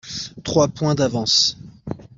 [0.43, 1.57] Trois point d'avance.